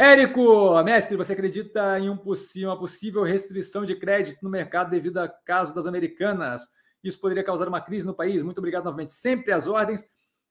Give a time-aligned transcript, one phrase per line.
[0.00, 5.28] Érico, mestre, você acredita em um uma possível restrição de crédito no mercado devido ao
[5.44, 6.62] caso das americanas?
[7.02, 8.40] Isso poderia causar uma crise no país?
[8.40, 9.12] Muito obrigado novamente.
[9.12, 10.04] Sempre às ordens.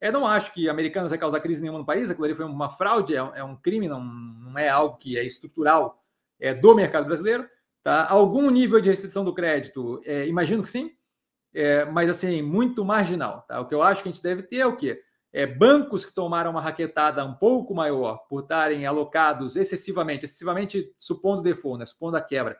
[0.00, 2.10] Eu não acho que americanos vai causar crise nenhuma no país.
[2.10, 5.18] Aquilo ali foi uma fraude, é um, é um crime, não, não, é algo que
[5.18, 6.02] é estrutural
[6.40, 7.46] é, do mercado brasileiro.
[7.82, 8.08] Tá?
[8.08, 10.92] Algum nível de restrição do crédito, é, imagino que sim,
[11.52, 13.44] é, mas assim, muito marginal.
[13.46, 13.60] Tá?
[13.60, 15.02] O que eu acho que a gente deve ter é o quê?
[15.34, 21.42] É, bancos que tomaram uma raquetada um pouco maior por estarem alocados excessivamente, excessivamente supondo
[21.42, 22.56] default, né, supondo a quebra,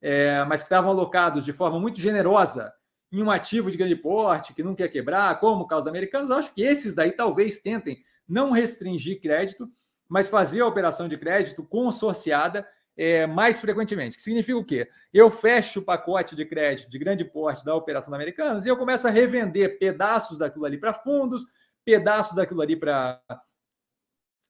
[0.00, 2.72] é, mas que estavam alocados de forma muito generosa
[3.10, 6.30] em um ativo de grande porte que não quer quebrar, como o caso da Americanos,
[6.30, 9.68] acho que esses daí talvez tentem não restringir crédito,
[10.08, 12.64] mas fazer a operação de crédito consorciada
[12.96, 14.16] é, mais frequentemente.
[14.16, 14.88] Que significa o quê?
[15.12, 18.76] Eu fecho o pacote de crédito de grande porte da operação da Americanas e eu
[18.76, 21.44] começo a revender pedaços daquilo ali para fundos,
[21.84, 23.20] pedaços daquilo ali para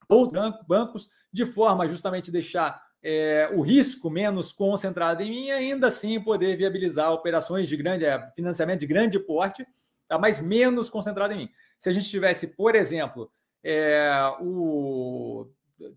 [0.08, 6.20] outros bancos, de forma justamente deixar é, o risco menos concentrado em mim ainda assim
[6.20, 9.66] poder viabilizar operações de grande é, financiamento de grande porte,
[10.08, 10.18] tá?
[10.18, 11.50] mas menos concentrado em mim.
[11.78, 13.30] Se a gente tivesse, por exemplo,
[13.62, 14.10] é,
[14.40, 15.50] o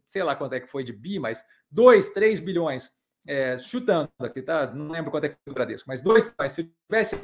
[0.05, 2.91] sei lá quanto é que foi de bi, mas 2, 3 bilhões,
[3.27, 4.67] é, chutando aqui, tá?
[4.73, 7.15] Não lembro quanto é que foi o Bradesco, mas dois, mas se tivesse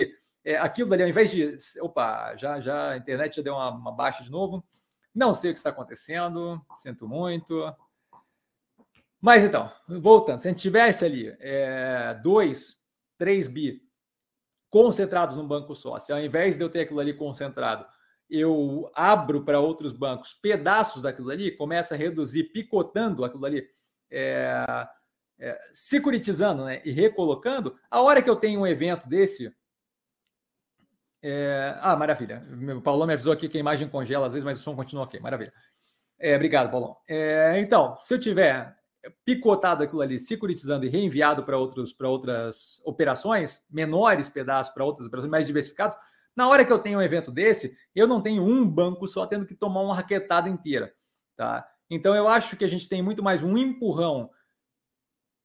[0.44, 1.58] é, aquilo dali, ao invés de.
[1.81, 4.63] Opa, já, já a internet já deu uma, uma baixa de novo.
[5.13, 7.73] Não sei o que está acontecendo, sinto muito.
[9.21, 11.33] Mas então, voltando, se a gente tivesse ali
[12.21, 12.73] 2, é,
[13.17, 13.81] 3 bi
[14.69, 17.86] concentrados num banco só, se ao invés de eu ter aquilo ali concentrado,
[18.30, 23.69] eu abro para outros bancos pedaços daquilo ali, começa a reduzir, picotando aquilo ali,
[24.09, 24.66] é,
[25.39, 29.53] é, securitizando né, e recolocando, a hora que eu tenho um evento desse,
[31.24, 31.78] é...
[31.80, 32.44] Ah, maravilha.
[32.76, 35.06] O Paulo me avisou aqui que a imagem congela às vezes, mas o som continua
[35.06, 35.20] ok.
[35.22, 35.54] Maravilha.
[36.20, 36.98] É, obrigado, Paulo.
[37.08, 38.76] É, então, se eu tiver
[39.26, 45.48] picotado aquilo ali, securitizando e reenviado para outras operações, menores pedaços para outras operações mais
[45.48, 45.98] diversificadas,
[46.36, 49.45] na hora que eu tenho um evento desse, eu não tenho um banco só tendo
[49.45, 50.94] que tomar uma raquetada inteira.
[51.36, 51.67] Tá?
[51.89, 54.30] Então, eu acho que a gente tem muito mais um empurrão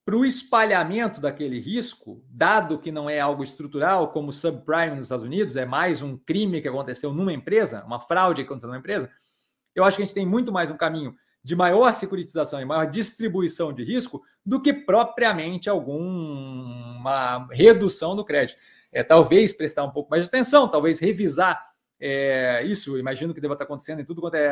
[0.08, 5.22] para o espalhamento daquele risco, dado que não é algo estrutural, como subprime nos Estados
[5.22, 9.10] Unidos, é mais um crime que aconteceu numa empresa, uma fraude que aconteceu numa empresa,
[9.74, 11.14] eu acho que a gente tem muito mais um caminho
[11.44, 18.58] de maior securitização e maior distribuição de risco do que propriamente alguma redução do crédito.
[18.90, 21.62] É, talvez prestar um pouco mais de atenção, talvez revisar
[22.00, 24.48] é, isso, imagino que deva estar acontecendo em tudo quanto é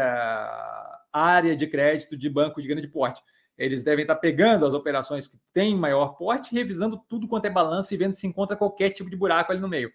[1.11, 3.23] área de crédito de banco de grande porte
[3.59, 7.93] eles devem estar pegando as operações que têm maior porte, revisando tudo quanto é balanço
[7.95, 9.91] e vendo se encontra qualquer tipo de buraco ali no meio.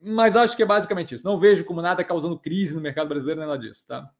[0.00, 1.24] Mas acho que é basicamente isso.
[1.24, 4.10] Não vejo como nada causando crise no mercado brasileiro, nada disso, tá?